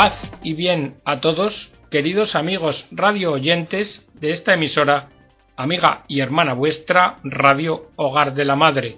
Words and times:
Paz 0.00 0.14
y 0.42 0.54
bien 0.54 0.94
a 1.04 1.20
todos, 1.20 1.70
queridos 1.90 2.34
amigos 2.34 2.88
radio 2.90 3.32
oyentes 3.32 4.08
de 4.18 4.30
esta 4.30 4.54
emisora, 4.54 5.10
amiga 5.58 6.04
y 6.08 6.20
hermana 6.20 6.54
vuestra, 6.54 7.18
Radio 7.22 7.90
Hogar 7.96 8.32
de 8.32 8.46
la 8.46 8.56
Madre. 8.56 8.96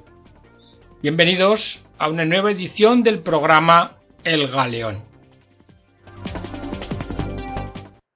Bienvenidos 1.02 1.84
a 1.98 2.08
una 2.08 2.24
nueva 2.24 2.52
edición 2.52 3.02
del 3.02 3.18
programa 3.18 3.96
El 4.22 4.46
Galeón. 4.46 5.02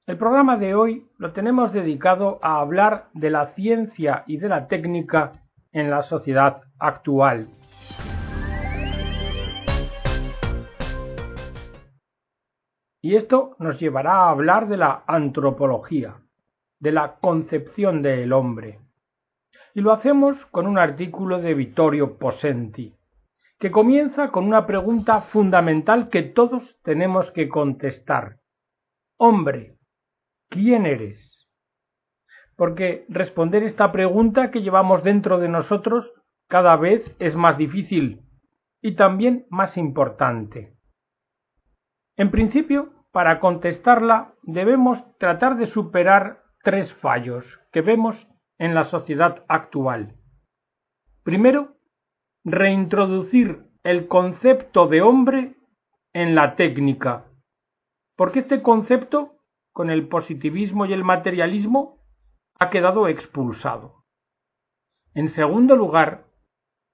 El 0.07 0.16
programa 0.16 0.57
de 0.57 0.77
hoy 0.77 1.09
lo 1.18 1.32
tenemos 1.32 1.73
dedicado 1.73 2.39
a 2.41 2.61
hablar 2.61 3.09
de 3.14 3.30
la 3.30 3.48
ciencia 3.57 4.23
y 4.29 4.37
de 4.37 4.48
la 4.48 4.68
técnica 4.68 5.43
en 5.73 5.91
la 5.91 6.05
sociedad 6.05 6.60
actual. 6.79 7.48
Y 13.06 13.15
esto 13.15 13.55
nos 13.60 13.78
llevará 13.78 14.15
a 14.15 14.30
hablar 14.30 14.66
de 14.66 14.77
la 14.77 15.05
antropología, 15.06 16.16
de 16.80 16.91
la 16.91 17.20
concepción 17.20 18.02
del 18.02 18.32
hombre. 18.32 18.80
Y 19.74 19.80
lo 19.80 19.92
hacemos 19.92 20.37
con 20.46 20.66
un 20.66 20.77
artículo 20.77 21.41
de 21.41 21.55
Vittorio 21.55 22.19
Posenti, 22.19 22.96
que 23.60 23.70
comienza 23.70 24.32
con 24.32 24.45
una 24.45 24.66
pregunta 24.66 25.20
fundamental 25.30 26.09
que 26.09 26.24
todos 26.24 26.65
tenemos 26.82 27.30
que 27.30 27.48
contestar. 27.48 28.38
Hombre, 29.18 29.77
¿quién 30.48 30.84
eres? 30.84 31.46
Porque 32.57 33.07
responder 33.09 33.62
esta 33.62 33.93
pregunta 33.93 34.51
que 34.51 34.62
llevamos 34.62 35.04
dentro 35.04 35.38
de 35.38 35.48
nosotros 35.48 36.10
cada 36.48 36.74
vez 36.74 37.04
es 37.20 37.37
más 37.37 37.57
difícil 37.57 38.23
y 38.82 38.96
también 38.96 39.46
más 39.49 39.77
importante. 39.77 40.73
En 42.16 42.32
principio, 42.32 42.96
para 43.16 43.40
contestarla 43.40 44.34
debemos 44.42 44.98
tratar 45.16 45.56
de 45.56 45.68
superar 45.68 46.42
tres 46.62 46.92
fallos 46.96 47.46
que 47.72 47.80
vemos 47.80 48.14
en 48.59 48.74
la 48.74 48.90
sociedad 48.90 49.42
actual. 49.48 50.16
Primero, 51.22 51.78
reintroducir 52.44 53.70
el 53.84 54.06
concepto 54.06 54.87
de 54.88 55.00
hombre 55.00 55.54
en 56.12 56.34
la 56.34 56.56
técnica, 56.56 57.24
porque 58.16 58.40
este 58.40 58.60
concepto, 58.60 59.38
con 59.72 59.88
el 59.88 60.09
positivismo 60.09 60.84
y 60.84 60.92
el 60.92 61.02
materialismo, 61.02 62.02
ha 62.59 62.68
quedado 62.68 63.09
expulsado. 63.09 64.04
En 65.14 65.31
segundo 65.31 65.75
lugar, 65.75 66.26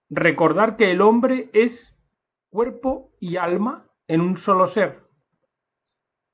recordar 0.09 0.77
que 0.77 0.93
el 0.93 1.01
hombre 1.01 1.51
es 1.53 1.73
cuerpo 2.49 3.11
y 3.19 3.39
alma 3.39 3.89
en 4.07 4.21
un 4.21 4.37
solo 4.37 4.69
ser, 4.69 5.02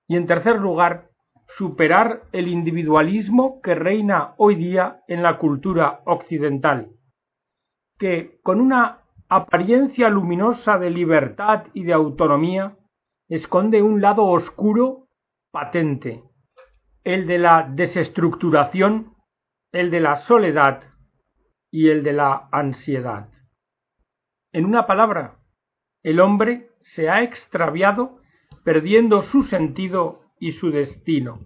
y 0.09 0.17
en 0.17 0.27
tercer 0.27 0.59
lugar, 0.59 1.11
superar 1.57 2.23
el 2.33 2.49
individualismo 2.49 3.61
que 3.63 3.75
reina 3.75 4.35
hoy 4.39 4.55
día 4.55 5.03
en 5.07 5.23
la 5.23 5.39
cultura 5.39 6.01
occidental, 6.07 6.91
que 7.99 8.39
con 8.43 8.61
una 8.61 9.03
apariencia 9.29 10.09
luminosa 10.09 10.79
de 10.79 10.91
libertad 10.91 11.67
y 11.75 11.85
de 11.85 11.93
autonomía 11.93 12.77
esconde 13.29 13.83
un 13.83 14.01
lado 14.01 14.25
oscuro 14.25 15.09
patente, 15.53 16.23
el 17.05 17.27
de 17.27 17.39
la 17.39 17.69
desestructuración, 17.71 19.15
el 19.73 19.91
de 19.91 20.01
la 20.01 20.17
soledad 20.27 20.83
y 21.71 21.91
el 21.91 22.03
de 22.03 22.15
la 22.15 22.49
ansiedad. 22.51 23.29
En 24.53 24.65
una 24.65 24.87
palabra, 24.87 25.37
el 26.03 26.21
hombre 26.21 26.71
se 26.95 27.11
ha 27.11 27.23
extraviado 27.23 28.18
perdiendo 28.69 29.23
su 29.23 29.45
sentido 29.45 30.21
y 30.39 30.53
su 30.53 30.71
destino. 30.71 31.39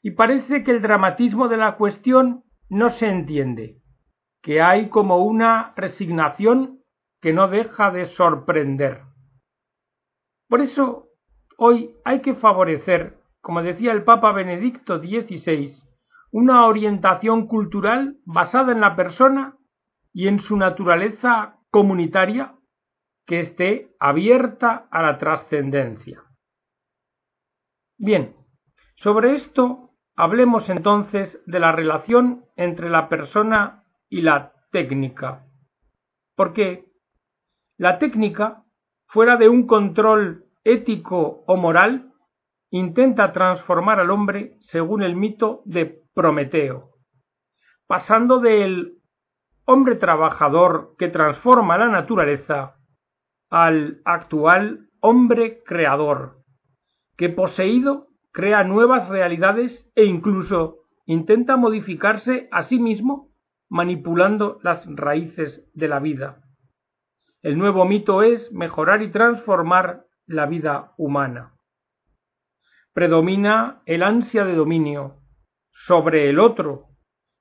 Y 0.00 0.12
parece 0.12 0.62
que 0.62 0.70
el 0.70 0.80
dramatismo 0.80 1.48
de 1.48 1.56
la 1.56 1.76
cuestión 1.76 2.44
no 2.68 2.90
se 2.98 3.08
entiende, 3.08 3.78
que 4.40 4.62
hay 4.62 4.90
como 4.90 5.24
una 5.24 5.72
resignación 5.74 6.78
que 7.20 7.32
no 7.32 7.48
deja 7.48 7.90
de 7.90 8.14
sorprender. 8.14 9.00
Por 10.48 10.60
eso, 10.60 11.08
hoy 11.58 11.90
hay 12.04 12.20
que 12.20 12.34
favorecer, 12.34 13.18
como 13.40 13.64
decía 13.64 13.90
el 13.90 14.04
Papa 14.04 14.30
Benedicto 14.30 15.00
XVI, 15.00 15.74
una 16.30 16.64
orientación 16.66 17.48
cultural 17.48 18.18
basada 18.24 18.70
en 18.70 18.80
la 18.80 18.94
persona 18.94 19.56
y 20.12 20.28
en 20.28 20.38
su 20.38 20.56
naturaleza 20.56 21.56
comunitaria 21.72 22.54
que 23.26 23.40
esté 23.40 23.94
abierta 23.98 24.86
a 24.90 25.02
la 25.02 25.18
trascendencia. 25.18 26.22
Bien, 27.96 28.34
sobre 28.96 29.36
esto 29.36 29.90
hablemos 30.16 30.68
entonces 30.68 31.38
de 31.46 31.58
la 31.58 31.72
relación 31.72 32.44
entre 32.56 32.90
la 32.90 33.08
persona 33.08 33.84
y 34.08 34.20
la 34.20 34.52
técnica, 34.72 35.46
porque 36.36 36.84
la 37.76 37.98
técnica, 37.98 38.62
fuera 39.06 39.36
de 39.36 39.48
un 39.48 39.66
control 39.66 40.44
ético 40.64 41.44
o 41.46 41.56
moral, 41.56 42.12
intenta 42.70 43.32
transformar 43.32 44.00
al 44.00 44.10
hombre 44.10 44.56
según 44.60 45.02
el 45.02 45.16
mito 45.16 45.62
de 45.64 46.02
Prometeo, 46.14 46.90
pasando 47.86 48.40
del 48.40 48.98
hombre 49.64 49.96
trabajador 49.96 50.94
que 50.98 51.08
transforma 51.08 51.78
la 51.78 51.88
naturaleza 51.88 52.76
al 53.54 54.00
actual 54.04 54.88
hombre 54.98 55.62
creador, 55.64 56.38
que 57.16 57.28
poseído 57.28 58.08
crea 58.32 58.64
nuevas 58.64 59.08
realidades 59.08 59.70
e 59.94 60.06
incluso 60.06 60.78
intenta 61.06 61.56
modificarse 61.56 62.48
a 62.50 62.64
sí 62.64 62.80
mismo 62.80 63.28
manipulando 63.70 64.58
las 64.64 64.84
raíces 64.96 65.70
de 65.72 65.86
la 65.86 66.00
vida. 66.00 66.42
El 67.42 67.56
nuevo 67.56 67.84
mito 67.84 68.24
es 68.24 68.50
mejorar 68.50 69.02
y 69.02 69.12
transformar 69.12 70.02
la 70.26 70.46
vida 70.46 70.92
humana. 70.96 71.52
Predomina 72.92 73.82
el 73.86 74.02
ansia 74.02 74.44
de 74.44 74.56
dominio 74.56 75.20
sobre 75.86 76.28
el 76.28 76.40
otro, 76.40 76.86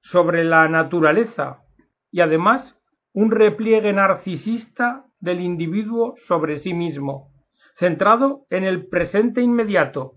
sobre 0.03 0.44
la 0.44 0.68
naturaleza 0.68 1.63
y 2.12 2.22
además 2.22 2.80
un 3.13 3.31
repliegue 3.31 3.94
narcisista 3.94 5.06
del 5.19 5.40
individuo 5.40 6.16
sobre 6.28 6.59
sí 6.59 6.74
mismo, 6.74 7.29
centrado 7.79 8.46
en 8.50 8.63
el 8.63 8.88
presente 8.88 9.41
inmediato 9.41 10.13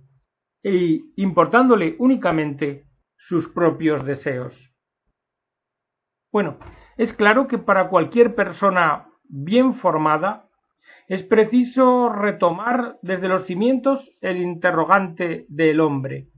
e 0.62 1.00
importándole 1.16 1.94
únicamente 1.98 2.84
sus 3.28 3.48
propios 3.50 4.04
deseos. 4.04 4.54
Bueno, 6.32 6.58
es 6.96 7.12
claro 7.14 7.46
que 7.46 7.58
para 7.58 7.88
cualquier 7.88 8.34
persona 8.34 9.06
bien 9.28 9.74
formada 9.76 10.48
es 11.08 11.22
preciso 11.24 12.08
retomar 12.08 12.96
desde 13.02 13.28
los 13.28 13.46
cimientos 13.46 14.00
el 14.20 14.38
interrogante 14.38 15.46
del 15.48 15.80
hombre. 15.80 16.28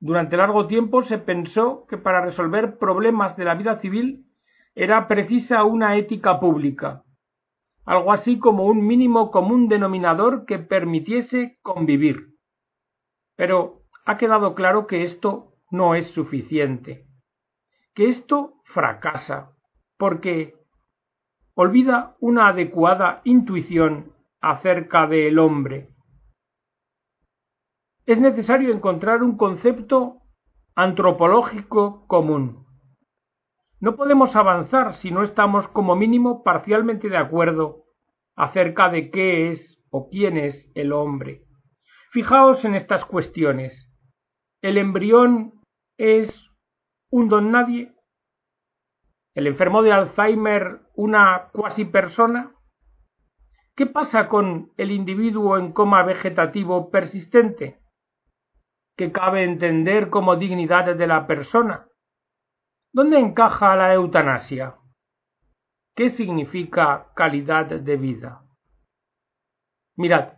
Durante 0.00 0.36
largo 0.36 0.66
tiempo 0.66 1.02
se 1.04 1.18
pensó 1.18 1.86
que 1.88 1.96
para 1.96 2.24
resolver 2.24 2.76
problemas 2.78 3.36
de 3.36 3.44
la 3.44 3.54
vida 3.54 3.80
civil 3.80 4.25
era 4.76 5.08
precisa 5.08 5.64
una 5.64 5.96
ética 5.96 6.38
pública, 6.38 7.02
algo 7.86 8.12
así 8.12 8.38
como 8.38 8.66
un 8.66 8.86
mínimo 8.86 9.30
común 9.30 9.68
denominador 9.68 10.44
que 10.44 10.58
permitiese 10.58 11.58
convivir. 11.62 12.34
Pero 13.36 13.80
ha 14.04 14.18
quedado 14.18 14.54
claro 14.54 14.86
que 14.86 15.04
esto 15.04 15.54
no 15.70 15.94
es 15.94 16.06
suficiente, 16.10 17.06
que 17.94 18.10
esto 18.10 18.60
fracasa, 18.64 19.52
porque 19.96 20.54
olvida 21.54 22.14
una 22.20 22.48
adecuada 22.48 23.22
intuición 23.24 24.12
acerca 24.42 25.06
del 25.06 25.38
hombre. 25.38 25.88
Es 28.04 28.20
necesario 28.20 28.74
encontrar 28.74 29.22
un 29.22 29.38
concepto 29.38 30.18
antropológico 30.74 32.06
común, 32.06 32.65
no 33.80 33.96
podemos 33.96 34.34
avanzar 34.34 34.96
si 34.96 35.10
no 35.10 35.22
estamos 35.22 35.68
como 35.68 35.96
mínimo 35.96 36.42
parcialmente 36.42 37.08
de 37.08 37.18
acuerdo 37.18 37.84
acerca 38.34 38.88
de 38.88 39.10
qué 39.10 39.52
es 39.52 39.78
o 39.90 40.08
quién 40.08 40.36
es 40.36 40.70
el 40.74 40.92
hombre. 40.92 41.42
Fijaos 42.10 42.64
en 42.64 42.74
estas 42.74 43.04
cuestiones. 43.04 43.72
¿El 44.62 44.78
embrión 44.78 45.60
es 45.98 46.30
un 47.10 47.28
don 47.28 47.50
nadie? 47.50 47.92
¿El 49.34 49.46
enfermo 49.46 49.82
de 49.82 49.92
Alzheimer 49.92 50.80
una 50.94 51.50
cuasi 51.52 51.84
persona? 51.84 52.52
¿Qué 53.74 53.84
pasa 53.84 54.28
con 54.28 54.72
el 54.78 54.90
individuo 54.90 55.58
en 55.58 55.72
coma 55.72 56.02
vegetativo 56.02 56.90
persistente? 56.90 57.78
¿Qué 58.96 59.12
cabe 59.12 59.44
entender 59.44 60.08
como 60.08 60.36
dignidad 60.36 60.96
de 60.96 61.06
la 61.06 61.26
persona? 61.26 61.86
¿Dónde 62.92 63.18
encaja 63.18 63.76
la 63.76 63.92
eutanasia? 63.94 64.76
¿Qué 65.94 66.10
significa 66.10 67.08
calidad 67.14 67.66
de 67.66 67.96
vida? 67.96 68.42
Mirad, 69.96 70.34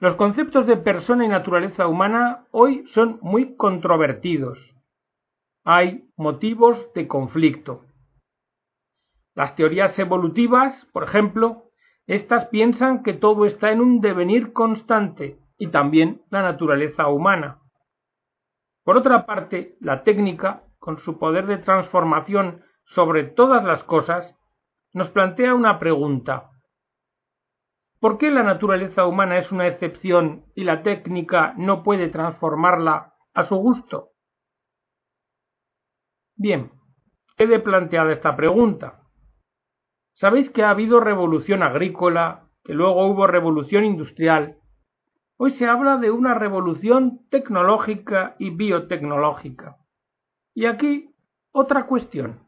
Los 0.00 0.16
conceptos 0.16 0.66
de 0.66 0.76
persona 0.76 1.24
y 1.24 1.28
naturaleza 1.28 1.86
humana 1.86 2.46
hoy 2.50 2.84
son 2.92 3.18
muy 3.22 3.56
controvertidos. 3.56 4.58
Hay 5.64 6.08
motivos 6.16 6.76
de 6.94 7.06
conflicto. 7.06 7.84
Las 9.34 9.54
teorías 9.54 9.96
evolutivas, 9.98 10.74
por 10.92 11.04
ejemplo, 11.04 11.70
estas 12.06 12.48
piensan 12.48 13.04
que 13.04 13.12
todo 13.12 13.46
está 13.46 13.70
en 13.70 13.80
un 13.80 14.00
devenir 14.00 14.52
constante 14.52 15.38
y 15.56 15.68
también 15.68 16.22
la 16.30 16.42
naturaleza 16.42 17.06
humana. 17.06 17.60
Por 18.84 18.96
otra 18.96 19.24
parte, 19.24 19.76
la 19.80 20.02
técnica, 20.02 20.64
con 20.82 20.98
su 20.98 21.16
poder 21.16 21.46
de 21.46 21.58
transformación 21.58 22.64
sobre 22.86 23.22
todas 23.22 23.62
las 23.62 23.84
cosas, 23.84 24.34
nos 24.92 25.10
plantea 25.10 25.54
una 25.54 25.78
pregunta. 25.78 26.50
¿Por 28.00 28.18
qué 28.18 28.32
la 28.32 28.42
naturaleza 28.42 29.06
humana 29.06 29.38
es 29.38 29.52
una 29.52 29.68
excepción 29.68 30.44
y 30.56 30.64
la 30.64 30.82
técnica 30.82 31.54
no 31.56 31.84
puede 31.84 32.08
transformarla 32.08 33.12
a 33.32 33.44
su 33.46 33.54
gusto? 33.54 34.08
Bien, 36.34 36.72
quede 37.36 37.60
planteada 37.60 38.10
esta 38.10 38.34
pregunta. 38.34 39.02
Sabéis 40.14 40.50
que 40.50 40.64
ha 40.64 40.70
habido 40.70 40.98
revolución 40.98 41.62
agrícola, 41.62 42.48
que 42.64 42.74
luego 42.74 43.06
hubo 43.06 43.28
revolución 43.28 43.84
industrial. 43.84 44.56
Hoy 45.36 45.52
se 45.52 45.68
habla 45.68 45.98
de 45.98 46.10
una 46.10 46.34
revolución 46.34 47.20
tecnológica 47.30 48.34
y 48.40 48.50
biotecnológica. 48.50 49.76
Y 50.54 50.66
aquí 50.66 51.10
otra 51.52 51.86
cuestión. 51.86 52.46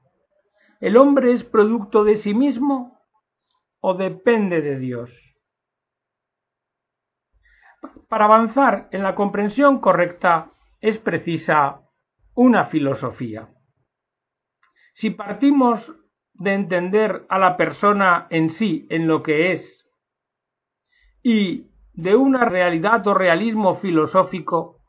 ¿El 0.80 0.96
hombre 0.96 1.32
es 1.32 1.44
producto 1.44 2.04
de 2.04 2.18
sí 2.18 2.34
mismo 2.34 2.98
o 3.80 3.94
depende 3.94 4.60
de 4.60 4.78
Dios? 4.78 5.10
Para 8.08 8.26
avanzar 8.26 8.88
en 8.92 9.02
la 9.02 9.14
comprensión 9.14 9.80
correcta 9.80 10.50
es 10.80 10.98
precisa 10.98 11.80
una 12.34 12.66
filosofía. 12.66 13.48
Si 14.94 15.10
partimos 15.10 15.80
de 16.34 16.54
entender 16.54 17.24
a 17.28 17.38
la 17.38 17.56
persona 17.56 18.26
en 18.30 18.50
sí, 18.50 18.86
en 18.90 19.06
lo 19.06 19.22
que 19.22 19.52
es, 19.52 19.86
y 21.22 21.70
de 21.94 22.16
una 22.16 22.44
realidad 22.44 23.06
o 23.06 23.14
realismo 23.14 23.76
filosófico, 23.76 24.83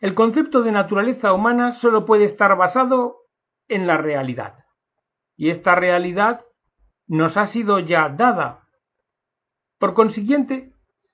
el 0.00 0.14
concepto 0.14 0.62
de 0.62 0.72
naturaleza 0.72 1.32
humana 1.32 1.74
solo 1.80 2.06
puede 2.06 2.24
estar 2.24 2.56
basado 2.56 3.16
en 3.68 3.86
la 3.86 3.96
realidad. 3.96 4.64
Y 5.36 5.50
esta 5.50 5.74
realidad 5.74 6.44
nos 7.06 7.36
ha 7.36 7.48
sido 7.48 7.78
ya 7.80 8.08
dada. 8.08 8.62
Por 9.78 9.94
consiguiente, 9.94 10.72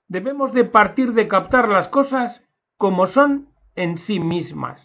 debemos 0.08 0.52
de 0.52 0.64
partir 0.64 1.12
de 1.12 1.28
captar 1.28 1.68
las 1.68 1.88
cosas 1.88 2.42
como 2.76 3.06
son 3.06 3.48
en 3.74 3.98
sí 3.98 4.20
mismas. 4.20 4.80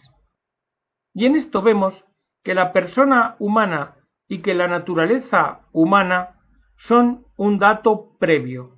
Y 1.12 1.26
en 1.26 1.36
esto 1.36 1.62
vemos 1.62 1.94
que 2.42 2.54
la 2.54 2.72
persona 2.72 3.36
humana 3.38 3.96
y 4.28 4.42
que 4.42 4.54
la 4.54 4.68
naturaleza 4.68 5.62
humana 5.72 6.36
son 6.88 7.26
un 7.36 7.58
dato 7.58 8.16
previo. 8.18 8.76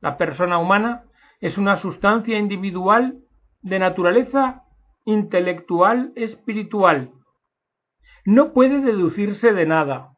La 0.00 0.18
persona 0.18 0.58
humana 0.58 1.04
es 1.40 1.56
una 1.56 1.80
sustancia 1.80 2.38
individual 2.38 3.23
de 3.64 3.80
naturaleza 3.80 4.62
intelectual 5.04 6.12
espiritual. 6.14 7.10
No 8.24 8.52
puede 8.52 8.80
deducirse 8.80 9.52
de 9.52 9.66
nada, 9.66 10.12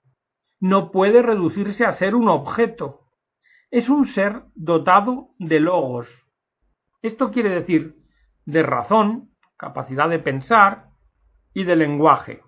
no 0.61 0.91
puede 0.91 1.23
reducirse 1.23 1.87
a 1.87 1.97
ser 1.97 2.15
un 2.15 2.29
objeto. 2.29 3.01
Es 3.71 3.89
un 3.89 4.07
ser 4.09 4.43
dotado 4.55 5.31
de 5.39 5.61
logos. 5.61 6.07
Esto 7.01 7.31
quiere 7.31 7.49
decir 7.49 7.95
de 8.45 8.63
razón, 8.63 9.31
capacidad 9.57 10.09
de 10.11 10.19
pensar 10.19 10.91
y 11.55 11.65
de 11.65 11.75
lenguaje 11.75 12.43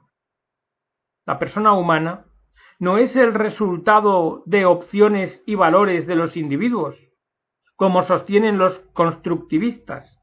la 1.29 1.39
persona 1.39 1.75
humana, 1.75 2.25
no 2.79 2.97
es 2.97 3.15
el 3.15 3.35
resultado 3.35 4.43
de 4.47 4.65
opciones 4.65 5.43
y 5.45 5.57
valores 5.57 6.07
de 6.07 6.15
los 6.15 6.35
individuos, 6.39 6.97
como 7.77 8.03
sostienen 8.05 8.57
los 8.57 8.79
constructivistas, 8.95 10.18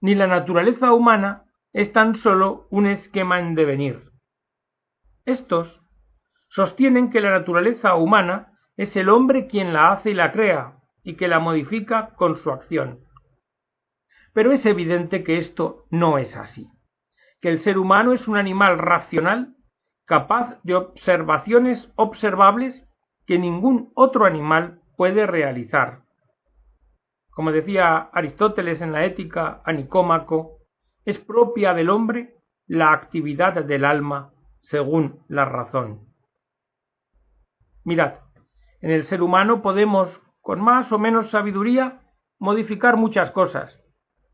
ni 0.00 0.14
la 0.14 0.26
naturaleza 0.26 0.92
humana 0.92 1.44
es 1.72 1.92
tan 1.92 2.16
solo 2.16 2.66
un 2.70 2.86
esquema 2.86 3.38
en 3.38 3.54
devenir. 3.54 4.10
Estos 5.24 5.80
sostienen 6.48 7.10
que 7.10 7.20
la 7.20 7.30
naturaleza 7.30 7.94
humana 7.94 8.52
es 8.76 8.94
el 8.96 9.08
hombre 9.08 9.46
quien 9.46 9.72
la 9.72 9.92
hace 9.92 10.10
y 10.10 10.14
la 10.14 10.32
crea, 10.32 10.76
y 11.02 11.16
que 11.16 11.28
la 11.28 11.38
modifica 11.38 12.10
con 12.16 12.36
su 12.36 12.50
acción. 12.50 13.00
Pero 14.32 14.52
es 14.52 14.64
evidente 14.66 15.24
que 15.24 15.38
esto 15.38 15.84
no 15.90 16.18
es 16.18 16.34
así, 16.36 16.68
que 17.40 17.48
el 17.48 17.62
ser 17.62 17.78
humano 17.78 18.12
es 18.12 18.26
un 18.28 18.36
animal 18.36 18.78
racional 18.78 19.54
capaz 20.06 20.58
de 20.64 20.74
observaciones 20.74 21.88
observables 21.94 22.74
que 23.26 23.38
ningún 23.38 23.92
otro 23.94 24.24
animal 24.24 24.80
puede 24.96 25.26
realizar. 25.26 26.00
Como 27.30 27.52
decía 27.52 28.10
Aristóteles 28.12 28.80
en 28.80 28.92
la 28.92 29.04
Ética 29.04 29.62
a 29.64 29.72
Nicómaco, 29.72 30.58
es 31.04 31.18
propia 31.18 31.74
del 31.74 31.90
hombre 31.90 32.34
la 32.66 32.92
actividad 32.92 33.64
del 33.64 33.84
alma 33.84 34.32
según 34.62 35.24
la 35.28 35.44
razón. 35.44 36.08
Mirad, 37.84 38.14
en 38.80 38.90
el 38.90 39.06
ser 39.08 39.22
humano 39.22 39.62
podemos, 39.62 40.08
con 40.40 40.60
más 40.60 40.90
o 40.92 40.98
menos 40.98 41.30
sabiduría, 41.30 42.00
modificar 42.38 42.96
muchas 42.96 43.30
cosas. 43.32 43.76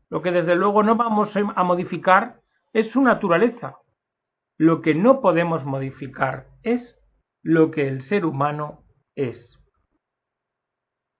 Lo 0.09 0.21
que 0.21 0.31
desde 0.31 0.55
luego 0.55 0.83
no 0.83 0.95
vamos 0.95 1.29
a 1.35 1.63
modificar 1.63 2.41
es 2.73 2.91
su 2.91 3.01
naturaleza, 3.01 3.77
lo 4.57 4.81
que 4.81 4.95
no 4.95 5.21
podemos 5.21 5.63
modificar 5.65 6.47
es 6.63 6.95
lo 7.43 7.71
que 7.71 7.87
el 7.87 8.03
ser 8.03 8.25
humano 8.25 8.83
es. 9.15 9.56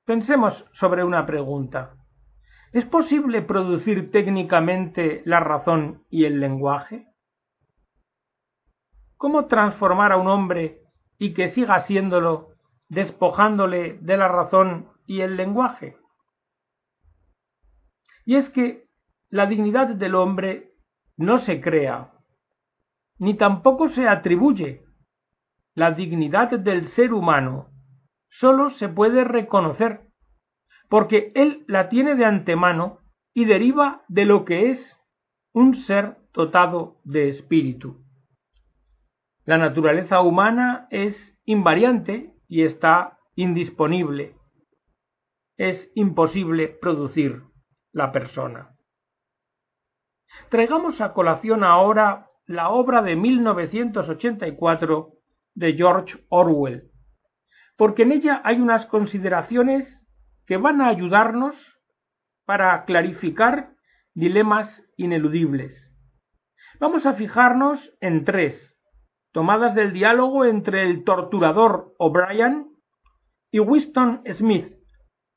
Pensemos 0.07 0.53
sobre 0.79 1.03
una 1.03 1.25
pregunta. 1.25 1.97
¿Es 2.71 2.85
posible 2.85 3.41
producir 3.41 4.09
técnicamente 4.09 5.21
la 5.25 5.41
razón 5.41 6.05
y 6.09 6.23
el 6.23 6.39
lenguaje? 6.39 7.07
¿Cómo 9.17 9.47
transformar 9.47 10.13
a 10.13 10.17
un 10.17 10.29
hombre 10.29 10.79
y 11.19 11.33
que 11.33 11.51
siga 11.51 11.85
siéndolo 11.87 12.53
despojándole 12.87 13.97
de 13.99 14.15
la 14.15 14.29
razón 14.29 14.87
y 15.07 15.19
el 15.19 15.35
lenguaje? 15.35 15.97
Y 18.25 18.37
es 18.37 18.49
que 18.51 18.85
la 19.29 19.45
dignidad 19.45 19.89
del 19.89 20.15
hombre 20.15 20.71
no 21.17 21.39
se 21.39 21.59
crea 21.59 22.13
ni 23.19 23.35
tampoco 23.35 23.89
se 23.89 24.07
atribuye. 24.07 24.85
La 25.75 25.91
dignidad 25.91 26.51
del 26.51 26.87
ser 26.93 27.13
humano 27.13 27.71
sólo 28.39 28.71
se 28.71 28.89
puede 28.89 29.23
reconocer, 29.23 30.01
porque 30.89 31.31
él 31.35 31.63
la 31.67 31.89
tiene 31.89 32.15
de 32.15 32.25
antemano 32.25 32.99
y 33.33 33.45
deriva 33.45 34.03
de 34.07 34.25
lo 34.25 34.45
que 34.45 34.71
es 34.71 34.97
un 35.53 35.75
ser 35.85 36.17
dotado 36.33 36.97
de 37.03 37.29
espíritu. 37.29 38.03
La 39.45 39.57
naturaleza 39.57 40.21
humana 40.21 40.87
es 40.91 41.15
invariante 41.45 42.33
y 42.47 42.63
está 42.63 43.17
indisponible. 43.35 44.35
Es 45.57 45.89
imposible 45.95 46.67
producir 46.67 47.43
la 47.91 48.11
persona. 48.11 48.75
Traigamos 50.49 51.01
a 51.01 51.13
colación 51.13 51.63
ahora 51.63 52.27
la 52.45 52.69
obra 52.69 53.01
de 53.01 53.15
1984 53.15 55.09
de 55.55 55.73
George 55.73 56.23
Orwell, 56.29 56.91
porque 57.77 58.03
en 58.03 58.11
ella 58.11 58.41
hay 58.43 58.61
unas 58.61 58.85
consideraciones 58.85 59.96
que 60.47 60.57
van 60.57 60.81
a 60.81 60.87
ayudarnos 60.87 61.55
para 62.45 62.85
clarificar 62.85 63.71
dilemas 64.15 64.67
ineludibles. 64.95 65.73
Vamos 66.79 67.05
a 67.05 67.13
fijarnos 67.13 67.79
en 68.01 68.25
tres, 68.25 68.55
tomadas 69.31 69.75
del 69.75 69.93
diálogo 69.93 70.45
entre 70.45 70.83
el 70.83 71.03
torturador 71.03 71.93
O'Brien 71.99 72.67
y 73.51 73.59
Winston 73.59 74.23
Smith, 74.37 74.73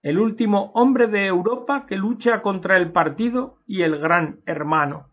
el 0.02 0.19
último 0.19 0.71
hombre 0.75 1.09
de 1.09 1.26
Europa 1.26 1.85
que 1.87 1.97
lucha 1.97 2.40
contra 2.40 2.79
el 2.79 2.93
partido 2.93 3.59
y 3.67 3.83
el 3.83 3.99
gran 3.99 4.40
hermano 4.47 5.11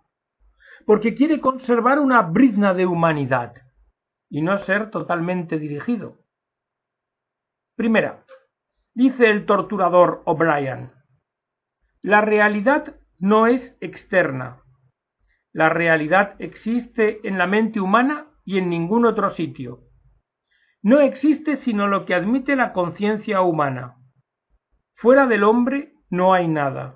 porque 0.87 1.15
quiere 1.15 1.41
conservar 1.41 1.99
una 1.99 2.21
brizna 2.21 2.73
de 2.73 2.85
humanidad 2.85 3.53
y 4.29 4.41
no 4.41 4.57
ser 4.65 4.89
totalmente 4.89 5.59
dirigido. 5.59 6.15
Primera, 7.75 8.23
dice 8.97 9.29
el 9.29 9.45
torturador 9.45 10.23
O'Brien, 10.25 10.91
la 12.01 12.21
realidad 12.21 12.95
no 13.19 13.45
es 13.45 13.77
externa. 13.79 14.63
La 15.53 15.69
realidad 15.69 16.33
existe 16.39 17.19
en 17.27 17.37
la 17.37 17.45
mente 17.45 17.79
humana 17.79 18.25
y 18.43 18.57
en 18.57 18.71
ningún 18.71 19.05
otro 19.05 19.29
sitio. 19.35 19.81
No 20.81 20.99
existe 20.99 21.57
sino 21.57 21.87
lo 21.87 22.05
que 22.07 22.15
admite 22.15 22.55
la 22.55 22.73
conciencia 22.73 23.41
humana. 23.41 23.97
Fuera 24.95 25.27
del 25.27 25.43
hombre 25.43 25.93
no 26.09 26.33
hay 26.33 26.47
nada. 26.47 26.95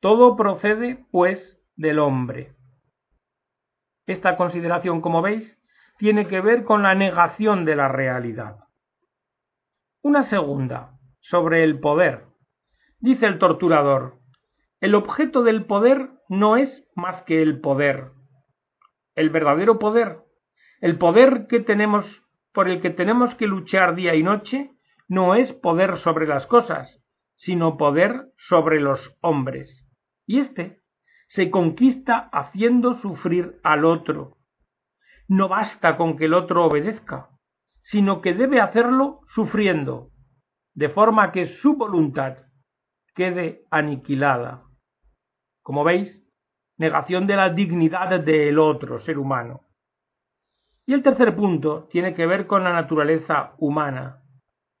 Todo 0.00 0.36
procede, 0.38 1.04
pues, 1.10 1.38
del 1.76 1.98
hombre. 1.98 2.54
Esta 4.06 4.38
consideración, 4.38 5.02
como 5.02 5.20
veis, 5.20 5.58
tiene 5.98 6.28
que 6.28 6.40
ver 6.40 6.64
con 6.64 6.82
la 6.82 6.94
negación 6.94 7.66
de 7.66 7.76
la 7.76 7.88
realidad. 7.88 8.63
Una 10.04 10.28
segunda, 10.28 10.98
sobre 11.22 11.64
el 11.64 11.80
poder. 11.80 12.26
Dice 13.00 13.24
el 13.24 13.38
torturador, 13.38 14.18
el 14.82 14.94
objeto 14.94 15.42
del 15.42 15.64
poder 15.64 16.10
no 16.28 16.58
es 16.58 16.68
más 16.94 17.22
que 17.22 17.40
el 17.40 17.62
poder. 17.62 18.10
El 19.14 19.30
verdadero 19.30 19.78
poder, 19.78 20.18
el 20.82 20.98
poder 20.98 21.46
que 21.48 21.60
tenemos 21.60 22.04
por 22.52 22.68
el 22.68 22.82
que 22.82 22.90
tenemos 22.90 23.34
que 23.36 23.46
luchar 23.46 23.94
día 23.94 24.14
y 24.14 24.22
noche, 24.22 24.72
no 25.08 25.34
es 25.34 25.50
poder 25.54 25.96
sobre 26.00 26.26
las 26.26 26.46
cosas, 26.48 27.00
sino 27.36 27.78
poder 27.78 28.26
sobre 28.36 28.80
los 28.80 29.00
hombres. 29.22 29.86
Y 30.26 30.40
éste 30.40 30.80
se 31.28 31.50
conquista 31.50 32.28
haciendo 32.30 33.00
sufrir 33.00 33.58
al 33.62 33.86
otro. 33.86 34.36
No 35.28 35.48
basta 35.48 35.96
con 35.96 36.18
que 36.18 36.26
el 36.26 36.34
otro 36.34 36.66
obedezca, 36.66 37.30
sino 37.84 38.20
que 38.20 38.34
debe 38.34 38.60
hacerlo 38.60 39.20
sufriendo, 39.34 40.10
de 40.74 40.88
forma 40.88 41.32
que 41.32 41.46
su 41.46 41.76
voluntad 41.76 42.38
quede 43.14 43.64
aniquilada. 43.70 44.64
Como 45.62 45.84
veis, 45.84 46.20
negación 46.76 47.26
de 47.26 47.36
la 47.36 47.50
dignidad 47.50 48.20
del 48.20 48.58
otro 48.58 49.00
ser 49.00 49.18
humano. 49.18 49.60
Y 50.86 50.92
el 50.92 51.02
tercer 51.02 51.34
punto 51.34 51.88
tiene 51.90 52.14
que 52.14 52.26
ver 52.26 52.46
con 52.46 52.64
la 52.64 52.72
naturaleza 52.72 53.54
humana. 53.58 54.22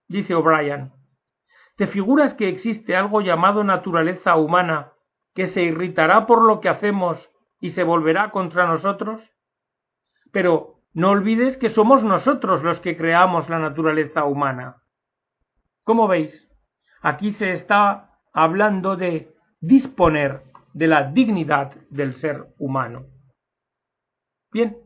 Dice 0.08 0.34
O'Brien, 0.34 0.92
¿te 1.76 1.86
figuras 1.86 2.34
que 2.34 2.48
existe 2.48 2.96
algo 2.96 3.20
llamado 3.20 3.64
naturaleza 3.64 4.36
humana 4.36 4.92
que 5.34 5.48
se 5.48 5.62
irritará 5.62 6.26
por 6.26 6.42
lo 6.42 6.60
que 6.60 6.68
hacemos 6.68 7.18
y 7.60 7.70
se 7.70 7.84
volverá 7.84 8.30
contra 8.30 8.66
nosotros? 8.66 9.22
Pero 10.32 10.80
no 10.94 11.10
olvides 11.10 11.56
que 11.56 11.70
somos 11.70 12.04
nosotros 12.04 12.62
los 12.62 12.78
que 12.80 12.96
creamos 12.96 13.48
la 13.48 13.58
naturaleza 13.58 14.24
humana. 14.24 14.76
Como 15.82 16.06
veis, 16.06 16.48
aquí 17.02 17.32
se 17.34 17.52
está 17.52 18.10
hablando 18.32 18.96
de 18.96 19.34
disponer 19.60 20.42
de 20.72 20.86
la 20.86 21.10
dignidad 21.10 21.72
del 21.90 22.14
ser 22.14 22.46
humano. 22.58 23.06
Bien, 24.52 24.76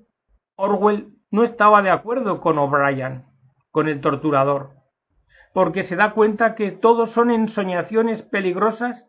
Orwell 0.56 1.12
no 1.30 1.44
estaba 1.44 1.82
de 1.82 1.90
acuerdo 1.90 2.40
con 2.40 2.58
O'Brien, 2.58 3.24
con 3.70 3.86
el 3.86 4.00
torturador, 4.00 4.70
porque 5.52 5.84
se 5.84 5.96
da 5.96 6.12
cuenta 6.12 6.54
que 6.54 6.72
todos 6.72 7.10
son 7.12 7.30
ensoñaciones 7.30 8.22
peligrosas, 8.22 9.04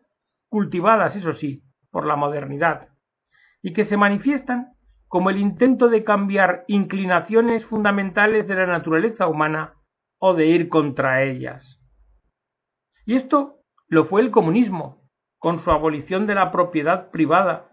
cultivadas, 0.50 1.16
eso 1.16 1.32
sí, 1.34 1.62
por 1.90 2.06
la 2.06 2.16
modernidad, 2.16 2.88
y 3.62 3.72
que 3.72 3.86
se 3.86 3.96
manifiestan 3.96 4.74
como 5.10 5.28
el 5.28 5.38
intento 5.38 5.88
de 5.88 6.04
cambiar 6.04 6.62
inclinaciones 6.68 7.66
fundamentales 7.66 8.46
de 8.46 8.54
la 8.54 8.66
naturaleza 8.66 9.26
humana 9.26 9.74
o 10.20 10.34
de 10.34 10.46
ir 10.46 10.68
contra 10.68 11.24
ellas. 11.24 11.80
Y 13.06 13.16
esto 13.16 13.56
lo 13.88 14.04
fue 14.04 14.20
el 14.20 14.30
comunismo, 14.30 15.02
con 15.40 15.58
su 15.64 15.70
abolición 15.72 16.28
de 16.28 16.36
la 16.36 16.52
propiedad 16.52 17.10
privada 17.10 17.72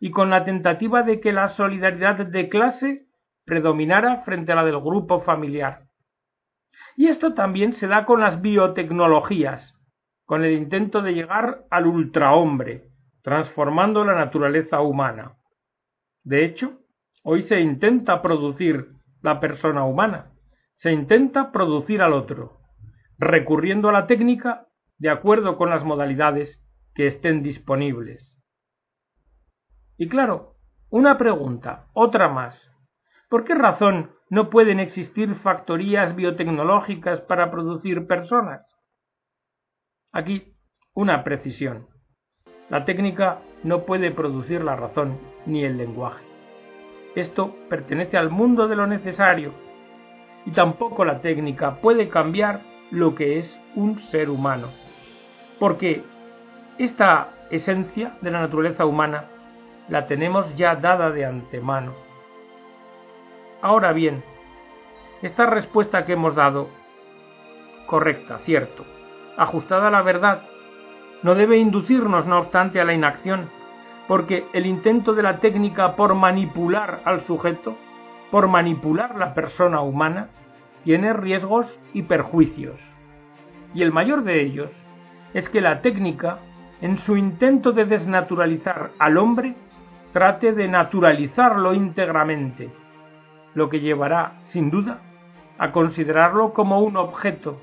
y 0.00 0.10
con 0.10 0.28
la 0.28 0.44
tentativa 0.44 1.04
de 1.04 1.20
que 1.20 1.32
la 1.32 1.50
solidaridad 1.50 2.16
de 2.26 2.48
clase 2.48 3.06
predominara 3.44 4.22
frente 4.24 4.50
a 4.50 4.56
la 4.56 4.64
del 4.64 4.80
grupo 4.80 5.20
familiar. 5.20 5.84
Y 6.96 7.06
esto 7.06 7.32
también 7.32 7.74
se 7.74 7.86
da 7.86 8.04
con 8.06 8.20
las 8.20 8.42
biotecnologías, 8.42 9.72
con 10.24 10.44
el 10.44 10.54
intento 10.54 11.00
de 11.00 11.14
llegar 11.14 11.60
al 11.70 11.86
ultrahombre, 11.86 12.88
transformando 13.22 14.04
la 14.04 14.16
naturaleza 14.16 14.80
humana. 14.80 15.36
De 16.24 16.44
hecho, 16.44 16.78
hoy 17.24 17.42
se 17.44 17.60
intenta 17.60 18.22
producir 18.22 18.88
la 19.22 19.40
persona 19.40 19.84
humana, 19.84 20.32
se 20.76 20.92
intenta 20.92 21.52
producir 21.52 22.02
al 22.02 22.12
otro, 22.12 22.58
recurriendo 23.18 23.88
a 23.88 23.92
la 23.92 24.06
técnica 24.06 24.66
de 24.98 25.10
acuerdo 25.10 25.56
con 25.56 25.70
las 25.70 25.84
modalidades 25.84 26.60
que 26.94 27.06
estén 27.06 27.42
disponibles. 27.42 28.36
Y 29.96 30.08
claro, 30.08 30.56
una 30.90 31.18
pregunta, 31.18 31.86
otra 31.94 32.28
más. 32.28 32.60
¿Por 33.28 33.44
qué 33.44 33.54
razón 33.54 34.12
no 34.28 34.50
pueden 34.50 34.78
existir 34.78 35.34
factorías 35.36 36.14
biotecnológicas 36.14 37.20
para 37.22 37.50
producir 37.50 38.06
personas? 38.06 38.68
Aquí, 40.12 40.54
una 40.94 41.24
precisión. 41.24 41.88
La 42.72 42.84
técnica 42.84 43.38
no 43.62 43.84
puede 43.84 44.10
producir 44.10 44.64
la 44.64 44.74
razón 44.74 45.18
ni 45.46 45.64
el 45.64 45.76
lenguaje. 45.76 46.24
Esto 47.14 47.54
pertenece 47.68 48.16
al 48.16 48.30
mundo 48.30 48.66
de 48.66 48.74
lo 48.74 48.88
necesario 48.88 49.52
y 50.44 50.50
tampoco 50.50 51.04
la 51.04 51.20
técnica 51.20 51.76
puede 51.76 52.08
cambiar 52.08 52.62
lo 52.90 53.14
que 53.14 53.38
es 53.38 53.56
un 53.76 54.00
ser 54.10 54.28
humano 54.28 54.66
porque 55.62 56.02
esta 56.76 57.28
esencia 57.52 58.14
de 58.20 58.32
la 58.32 58.40
naturaleza 58.40 58.84
humana 58.84 59.26
la 59.88 60.08
tenemos 60.08 60.44
ya 60.56 60.74
dada 60.74 61.10
de 61.12 61.24
antemano. 61.24 61.92
Ahora 63.60 63.92
bien, 63.92 64.24
esta 65.22 65.46
respuesta 65.46 66.04
que 66.04 66.14
hemos 66.14 66.34
dado, 66.34 66.68
correcta, 67.86 68.40
cierto, 68.44 68.84
ajustada 69.36 69.86
a 69.86 69.92
la 69.92 70.02
verdad, 70.02 70.42
no 71.22 71.34
debe 71.34 71.58
inducirnos, 71.58 72.26
no 72.26 72.38
obstante, 72.38 72.80
a 72.80 72.84
la 72.84 72.94
inacción, 72.94 73.48
porque 74.08 74.44
el 74.52 74.66
intento 74.66 75.14
de 75.14 75.22
la 75.22 75.38
técnica 75.38 75.94
por 75.94 76.14
manipular 76.14 77.00
al 77.04 77.24
sujeto, 77.26 77.76
por 78.30 78.48
manipular 78.48 79.16
la 79.16 79.34
persona 79.34 79.80
humana, 79.80 80.28
tiene 80.84 81.12
riesgos 81.12 81.66
y 81.92 82.02
perjuicios. 82.02 82.78
Y 83.74 83.82
el 83.82 83.92
mayor 83.92 84.24
de 84.24 84.42
ellos 84.42 84.70
es 85.32 85.48
que 85.50 85.60
la 85.60 85.80
técnica, 85.80 86.38
en 86.80 86.98
su 87.00 87.16
intento 87.16 87.72
de 87.72 87.84
desnaturalizar 87.84 88.90
al 88.98 89.16
hombre, 89.16 89.54
trate 90.12 90.52
de 90.52 90.68
naturalizarlo 90.68 91.72
íntegramente, 91.72 92.70
lo 93.54 93.68
que 93.68 93.80
llevará, 93.80 94.40
sin 94.52 94.70
duda, 94.70 94.98
a 95.58 95.70
considerarlo 95.70 96.52
como 96.52 96.80
un 96.80 96.96
objeto 96.96 97.60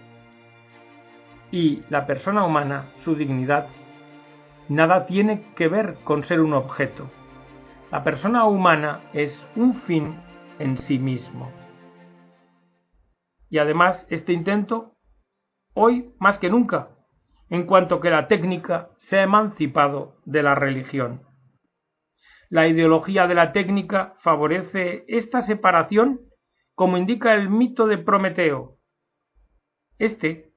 y 1.51 1.83
la 1.89 2.05
persona 2.05 2.45
humana, 2.45 2.91
su 3.03 3.15
dignidad, 3.15 3.67
nada 4.67 5.05
tiene 5.05 5.53
que 5.55 5.67
ver 5.67 5.97
con 6.03 6.23
ser 6.25 6.41
un 6.41 6.53
objeto. 6.53 7.09
La 7.91 8.03
persona 8.03 8.45
humana 8.45 9.01
es 9.13 9.33
un 9.55 9.81
fin 9.81 10.15
en 10.59 10.77
sí 10.83 10.99
mismo. 10.99 11.51
Y 13.49 13.57
además 13.57 14.05
este 14.09 14.31
intento, 14.31 14.93
hoy 15.73 16.13
más 16.19 16.37
que 16.37 16.49
nunca, 16.49 16.89
en 17.49 17.65
cuanto 17.65 17.99
que 17.99 18.11
la 18.11 18.27
técnica 18.27 18.89
se 19.09 19.17
ha 19.17 19.23
emancipado 19.23 20.17
de 20.25 20.43
la 20.43 20.53
religión. 20.53 21.23
La 22.49 22.67
ideología 22.67 23.27
de 23.27 23.35
la 23.35 23.53
técnica 23.53 24.15
favorece 24.21 25.03
esta 25.07 25.41
separación 25.43 26.21
como 26.75 26.97
indica 26.97 27.33
el 27.33 27.49
mito 27.49 27.87
de 27.87 27.97
Prometeo. 27.97 28.77
Este, 29.97 30.48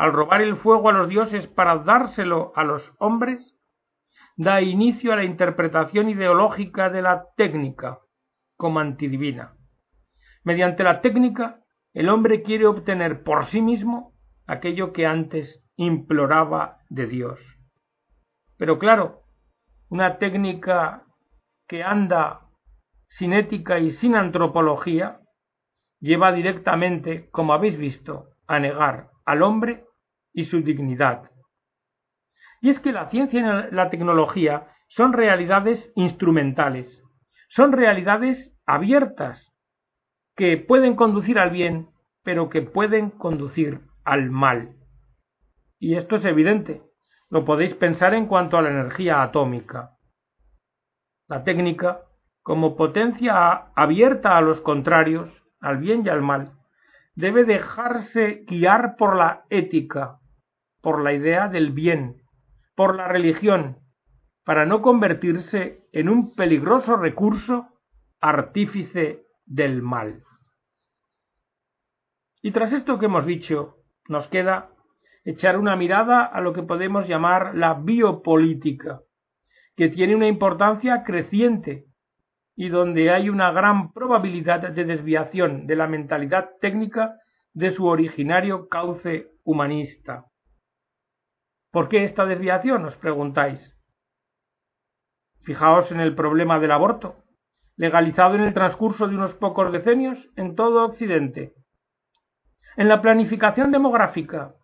al 0.00 0.14
robar 0.14 0.40
el 0.40 0.56
fuego 0.56 0.88
a 0.88 0.92
los 0.92 1.10
dioses 1.10 1.46
para 1.48 1.76
dárselo 1.76 2.54
a 2.56 2.64
los 2.64 2.82
hombres, 3.00 3.54
da 4.34 4.62
inicio 4.62 5.12
a 5.12 5.16
la 5.16 5.24
interpretación 5.24 6.08
ideológica 6.08 6.88
de 6.88 7.02
la 7.02 7.26
técnica 7.36 7.98
como 8.56 8.80
antidivina. 8.80 9.52
Mediante 10.42 10.84
la 10.84 11.02
técnica, 11.02 11.60
el 11.92 12.08
hombre 12.08 12.42
quiere 12.42 12.64
obtener 12.64 13.22
por 13.22 13.50
sí 13.50 13.60
mismo 13.60 14.14
aquello 14.46 14.94
que 14.94 15.04
antes 15.04 15.62
imploraba 15.76 16.78
de 16.88 17.06
Dios. 17.06 17.38
Pero 18.56 18.78
claro, 18.78 19.24
una 19.90 20.16
técnica 20.16 21.02
que 21.68 21.82
anda 21.82 22.46
sin 23.18 23.34
ética 23.34 23.78
y 23.80 23.92
sin 23.96 24.14
antropología 24.16 25.20
lleva 26.00 26.32
directamente, 26.32 27.28
como 27.32 27.52
habéis 27.52 27.76
visto, 27.76 28.28
a 28.46 28.58
negar 28.60 29.10
al 29.26 29.42
hombre 29.42 29.84
y 30.32 30.44
su 30.46 30.60
dignidad. 30.62 31.30
Y 32.60 32.70
es 32.70 32.78
que 32.80 32.92
la 32.92 33.08
ciencia 33.10 33.68
y 33.70 33.74
la 33.74 33.90
tecnología 33.90 34.68
son 34.88 35.12
realidades 35.12 35.92
instrumentales, 35.94 37.02
son 37.48 37.72
realidades 37.72 38.52
abiertas, 38.66 39.50
que 40.36 40.56
pueden 40.56 40.96
conducir 40.96 41.38
al 41.38 41.50
bien, 41.50 41.88
pero 42.22 42.48
que 42.48 42.62
pueden 42.62 43.10
conducir 43.10 43.80
al 44.04 44.30
mal. 44.30 44.76
Y 45.78 45.96
esto 45.96 46.16
es 46.16 46.24
evidente. 46.24 46.82
Lo 47.30 47.44
podéis 47.44 47.74
pensar 47.74 48.14
en 48.14 48.26
cuanto 48.26 48.56
a 48.56 48.62
la 48.62 48.70
energía 48.70 49.22
atómica. 49.22 49.96
La 51.28 51.44
técnica, 51.44 52.02
como 52.42 52.76
potencia 52.76 53.70
abierta 53.74 54.36
a 54.36 54.40
los 54.40 54.60
contrarios, 54.60 55.30
al 55.60 55.78
bien 55.78 56.02
y 56.04 56.08
al 56.08 56.22
mal, 56.22 56.52
debe 57.14 57.44
dejarse 57.44 58.44
guiar 58.46 58.96
por 58.96 59.16
la 59.16 59.44
ética, 59.50 60.19
por 60.82 61.02
la 61.02 61.12
idea 61.12 61.48
del 61.48 61.72
bien, 61.72 62.16
por 62.74 62.96
la 62.96 63.08
religión 63.08 63.80
para 64.44 64.66
no 64.66 64.82
convertirse 64.82 65.84
en 65.92 66.08
un 66.08 66.34
peligroso 66.34 66.96
recurso 66.96 67.68
artífice 68.20 69.22
del 69.46 69.82
mal. 69.82 70.24
Y 72.42 72.52
tras 72.52 72.72
esto 72.72 72.98
que 72.98 73.06
hemos 73.06 73.26
dicho, 73.26 73.76
nos 74.08 74.26
queda 74.28 74.70
echar 75.24 75.58
una 75.58 75.76
mirada 75.76 76.24
a 76.24 76.40
lo 76.40 76.52
que 76.52 76.62
podemos 76.62 77.06
llamar 77.06 77.54
la 77.54 77.74
biopolítica, 77.74 79.02
que 79.76 79.88
tiene 79.88 80.16
una 80.16 80.26
importancia 80.26 81.04
creciente 81.04 81.84
y 82.56 82.68
donde 82.68 83.10
hay 83.10 83.28
una 83.28 83.52
gran 83.52 83.92
probabilidad 83.92 84.70
de 84.70 84.84
desviación 84.84 85.66
de 85.66 85.76
la 85.76 85.86
mentalidad 85.86 86.50
técnica 86.60 87.14
de 87.52 87.74
su 87.74 87.86
originario 87.86 88.68
cauce 88.68 89.28
humanista. 89.44 90.29
¿Por 91.72 91.88
qué 91.88 92.04
esta 92.04 92.26
desviación? 92.26 92.84
os 92.84 92.96
preguntáis. 92.96 93.60
Fijaos 95.42 95.90
en 95.92 96.00
el 96.00 96.14
problema 96.14 96.58
del 96.58 96.72
aborto, 96.72 97.16
legalizado 97.76 98.34
en 98.34 98.42
el 98.42 98.54
transcurso 98.54 99.06
de 99.06 99.14
unos 99.14 99.34
pocos 99.34 99.72
decenios 99.72 100.18
en 100.36 100.56
todo 100.56 100.84
Occidente. 100.84 101.54
En 102.76 102.88
la 102.88 103.00
planificación 103.00 103.70
demográfica, 103.70 104.54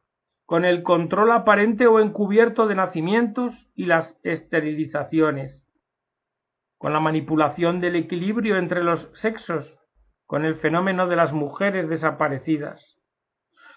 con 0.46 0.64
el 0.64 0.82
control 0.82 1.30
aparente 1.32 1.86
o 1.86 2.00
encubierto 2.00 2.66
de 2.66 2.74
nacimientos 2.74 3.54
y 3.74 3.86
las 3.86 4.16
esterilizaciones, 4.22 5.64
con 6.78 6.92
la 6.92 7.00
manipulación 7.00 7.80
del 7.80 7.96
equilibrio 7.96 8.56
entre 8.56 8.82
los 8.82 9.08
sexos, 9.20 9.72
con 10.24 10.44
el 10.44 10.56
fenómeno 10.56 11.06
de 11.06 11.16
las 11.16 11.32
mujeres 11.32 11.88
desaparecidas, 11.88 12.96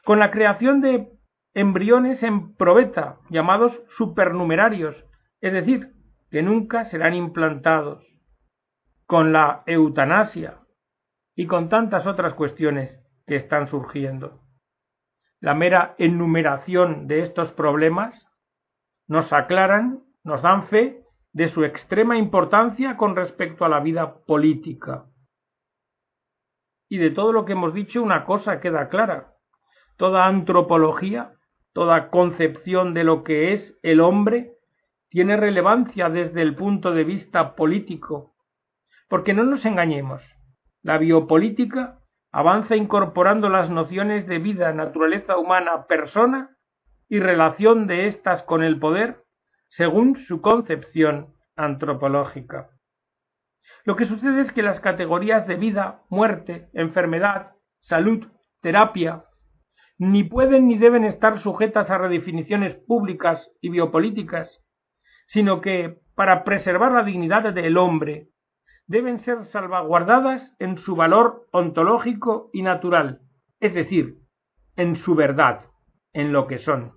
con 0.03 0.19
la 0.19 0.31
creación 0.31 0.81
de 0.81 1.18
embriones 1.53 2.21
en 2.23 2.55
probeta, 2.55 3.17
llamados 3.29 3.79
supernumerarios, 3.97 4.95
es 5.41 5.53
decir, 5.53 5.93
que 6.29 6.41
nunca 6.41 6.85
serán 6.85 7.13
implantados, 7.13 8.05
con 9.05 9.33
la 9.33 9.63
eutanasia 9.65 10.59
y 11.35 11.47
con 11.47 11.69
tantas 11.69 12.05
otras 12.05 12.35
cuestiones 12.35 12.95
que 13.25 13.35
están 13.35 13.67
surgiendo. 13.67 14.41
La 15.41 15.55
mera 15.55 15.95
enumeración 15.97 17.07
de 17.07 17.23
estos 17.23 17.51
problemas 17.53 18.27
nos 19.07 19.31
aclaran, 19.33 20.03
nos 20.23 20.41
dan 20.41 20.67
fe 20.67 21.03
de 21.33 21.49
su 21.49 21.63
extrema 21.63 22.17
importancia 22.17 22.97
con 22.97 23.15
respecto 23.15 23.65
a 23.65 23.69
la 23.69 23.79
vida 23.79 24.19
política. 24.25 25.05
Y 26.89 26.97
de 26.97 27.11
todo 27.11 27.31
lo 27.31 27.45
que 27.45 27.53
hemos 27.53 27.73
dicho 27.73 28.01
una 28.01 28.25
cosa 28.25 28.59
queda 28.59 28.89
clara. 28.89 29.33
Toda 29.97 30.25
antropología, 30.25 31.33
toda 31.73 32.09
concepción 32.09 32.93
de 32.93 33.03
lo 33.03 33.23
que 33.23 33.53
es 33.53 33.77
el 33.83 34.01
hombre, 34.01 34.53
tiene 35.09 35.37
relevancia 35.37 36.09
desde 36.09 36.41
el 36.41 36.55
punto 36.55 36.91
de 36.91 37.03
vista 37.03 37.55
político. 37.55 38.33
Porque 39.07 39.33
no 39.33 39.43
nos 39.43 39.65
engañemos, 39.65 40.21
la 40.83 40.97
biopolítica 40.97 41.99
avanza 42.31 42.75
incorporando 42.75 43.49
las 43.49 43.69
nociones 43.69 44.27
de 44.27 44.39
vida, 44.39 44.71
naturaleza 44.71 45.37
humana, 45.37 45.87
persona 45.87 46.55
y 47.07 47.19
relación 47.19 47.87
de 47.87 48.07
éstas 48.07 48.43
con 48.43 48.63
el 48.63 48.79
poder 48.79 49.23
según 49.69 50.15
su 50.27 50.41
concepción 50.41 51.33
antropológica. 51.55 52.69
Lo 53.83 53.95
que 53.95 54.05
sucede 54.05 54.41
es 54.41 54.51
que 54.51 54.63
las 54.63 54.79
categorías 54.79 55.47
de 55.47 55.55
vida, 55.55 56.01
muerte, 56.09 56.69
enfermedad, 56.73 57.53
salud, 57.81 58.27
terapia, 58.61 59.23
ni 59.99 60.23
pueden 60.23 60.67
ni 60.67 60.77
deben 60.77 61.03
estar 61.03 61.41
sujetas 61.41 61.89
a 61.89 61.97
redefiniciones 61.97 62.73
públicas 62.87 63.51
y 63.59 63.69
biopolíticas, 63.69 64.49
sino 65.27 65.59
que, 65.59 65.99
para 66.15 66.45
preservar 66.45 66.93
la 66.93 67.03
dignidad 67.03 67.53
del 67.53 67.77
hombre, 67.77 68.29
deben 68.87 69.19
ser 69.19 69.45
salvaguardadas 69.47 70.55
en 70.57 70.77
su 70.77 70.95
valor 70.95 71.45
ontológico 71.51 72.49
y 72.53 72.61
natural, 72.61 73.19
es 73.59 73.73
decir, 73.73 74.15
en 74.77 74.95
su 74.95 75.15
verdad, 75.15 75.65
en 76.13 76.31
lo 76.31 76.47
que 76.47 76.59
son. 76.59 76.93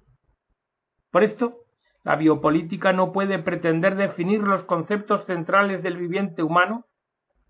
Por 1.10 1.24
esto, 1.24 1.58
la 2.04 2.14
biopolítica 2.14 2.92
no 2.92 3.12
puede 3.12 3.40
pretender 3.40 3.96
definir 3.96 4.40
los 4.40 4.62
conceptos 4.64 5.26
centrales 5.26 5.82
del 5.82 5.96
viviente 5.96 6.44
humano 6.44 6.86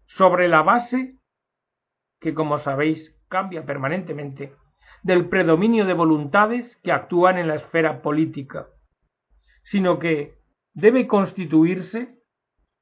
sobre 0.07 0.49
la 0.49 0.63
base 0.63 1.19
que, 2.21 2.33
como 2.33 2.59
sabéis, 2.59 3.15
cambia 3.29 3.65
permanentemente, 3.65 4.53
del 5.03 5.29
predominio 5.29 5.85
de 5.85 5.95
voluntades 5.95 6.77
que 6.83 6.93
actúan 6.93 7.39
en 7.39 7.49
la 7.49 7.57
esfera 7.57 8.03
política, 8.03 8.67
sino 9.65 9.99
que 9.99 10.35
debe 10.75 11.07
constituirse 11.07 12.19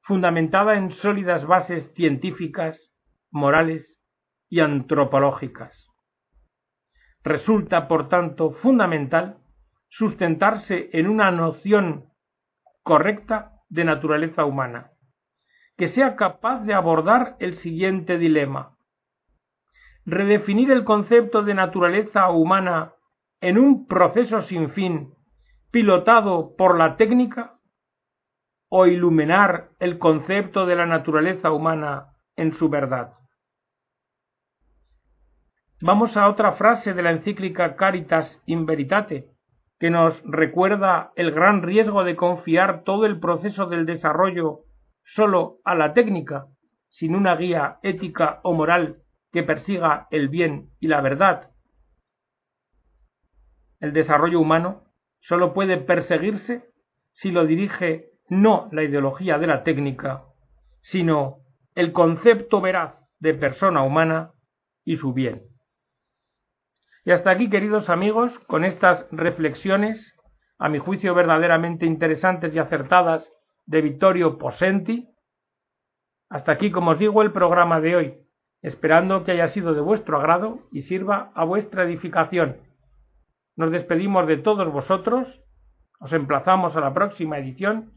fundamentada 0.01 0.75
en 0.75 0.91
sólidas 0.91 1.45
bases 1.45 1.91
científicas, 1.93 2.79
morales 3.31 3.97
y 4.49 4.59
antropológicas. 4.59 5.87
Resulta, 7.23 7.87
por 7.87 8.09
tanto, 8.09 8.53
fundamental 8.61 9.37
sustentarse 9.89 10.89
en 10.93 11.07
una 11.07 11.31
noción 11.31 12.05
correcta 12.83 13.53
de 13.69 13.85
naturaleza 13.85 14.45
humana, 14.45 14.91
que 15.77 15.89
sea 15.89 16.15
capaz 16.15 16.63
de 16.65 16.73
abordar 16.73 17.35
el 17.39 17.57
siguiente 17.59 18.17
dilema. 18.17 18.75
Redefinir 20.05 20.71
el 20.71 20.83
concepto 20.83 21.43
de 21.43 21.53
naturaleza 21.53 22.29
humana 22.31 22.93
en 23.39 23.57
un 23.57 23.87
proceso 23.87 24.41
sin 24.43 24.71
fin, 24.71 25.13
pilotado 25.71 26.55
por 26.57 26.77
la 26.77 26.97
técnica, 26.97 27.55
o 28.73 28.85
iluminar 28.85 29.69
el 29.79 29.99
concepto 29.99 30.65
de 30.65 30.75
la 30.75 30.85
naturaleza 30.85 31.51
humana 31.51 32.13
en 32.37 32.53
su 32.53 32.69
verdad. 32.69 33.13
Vamos 35.81 36.15
a 36.15 36.29
otra 36.29 36.53
frase 36.53 36.93
de 36.93 37.01
la 37.03 37.11
encíclica 37.11 37.75
Caritas 37.75 38.41
in 38.45 38.65
Veritate, 38.65 39.25
que 39.77 39.89
nos 39.89 40.13
recuerda 40.23 41.11
el 41.15 41.31
gran 41.31 41.63
riesgo 41.63 42.03
de 42.03 42.15
confiar 42.15 42.83
todo 42.83 43.05
el 43.05 43.19
proceso 43.19 43.65
del 43.65 43.85
desarrollo 43.85 44.59
solo 45.03 45.57
a 45.65 45.75
la 45.75 45.93
técnica, 45.93 46.45
sin 46.87 47.13
una 47.13 47.35
guía 47.35 47.79
ética 47.83 48.39
o 48.43 48.53
moral 48.53 49.00
que 49.31 49.43
persiga 49.43 50.07
el 50.11 50.29
bien 50.29 50.69
y 50.79 50.87
la 50.87 51.01
verdad. 51.01 51.51
El 53.79 53.93
desarrollo 53.93 54.39
humano 54.39 54.83
solo 55.21 55.53
puede 55.53 55.77
perseguirse 55.77 56.65
si 57.13 57.31
lo 57.31 57.45
dirige 57.45 58.11
no 58.29 58.69
la 58.71 58.83
ideología 58.83 59.37
de 59.37 59.47
la 59.47 59.63
técnica, 59.63 60.23
sino 60.81 61.39
el 61.75 61.93
concepto 61.93 62.61
veraz 62.61 62.95
de 63.19 63.33
persona 63.33 63.83
humana 63.83 64.31
y 64.83 64.97
su 64.97 65.13
bien. 65.13 65.43
Y 67.03 67.11
hasta 67.11 67.31
aquí, 67.31 67.49
queridos 67.49 67.89
amigos, 67.89 68.31
con 68.47 68.63
estas 68.63 69.05
reflexiones, 69.11 70.15
a 70.59 70.69
mi 70.69 70.77
juicio 70.77 71.15
verdaderamente 71.15 71.85
interesantes 71.85 72.53
y 72.53 72.59
acertadas, 72.59 73.27
de 73.65 73.81
Vittorio 73.81 74.37
Posenti. 74.37 75.07
Hasta 76.29 76.51
aquí, 76.51 76.71
como 76.71 76.91
os 76.91 76.99
digo, 76.99 77.21
el 77.21 77.31
programa 77.31 77.79
de 77.79 77.95
hoy, 77.95 78.17
esperando 78.61 79.23
que 79.23 79.31
haya 79.31 79.49
sido 79.49 79.73
de 79.73 79.81
vuestro 79.81 80.17
agrado 80.17 80.59
y 80.71 80.83
sirva 80.83 81.31
a 81.35 81.43
vuestra 81.43 81.83
edificación. 81.83 82.57
Nos 83.55 83.71
despedimos 83.71 84.27
de 84.27 84.37
todos 84.37 84.71
vosotros, 84.71 85.27
os 85.99 86.13
emplazamos 86.13 86.75
a 86.75 86.81
la 86.81 86.93
próxima 86.93 87.37
edición 87.37 87.91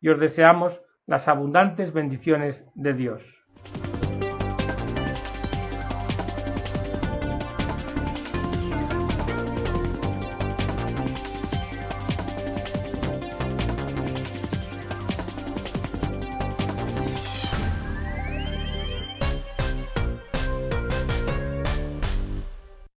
y 0.00 0.08
os 0.08 0.20
deseamos 0.20 0.78
las 1.06 1.26
abundantes 1.26 1.92
bendiciones 1.92 2.62
de 2.74 2.92
Dios. 2.94 3.22